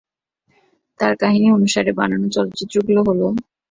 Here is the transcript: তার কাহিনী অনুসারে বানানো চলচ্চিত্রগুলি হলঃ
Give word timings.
তার 0.99 1.13
কাহিনী 1.21 1.47
অনুসারে 1.51 1.91
বানানো 1.99 2.27
চলচ্চিত্রগুলি 2.35 2.99
হলঃ 2.99 3.21